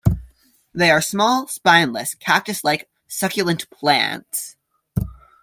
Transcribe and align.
They 0.73 0.89
are 0.89 0.99
small, 0.99 1.45
spineless, 1.47 2.15
cactus-like 2.15 2.89
succulent 3.07 3.69
plants. 3.69 4.55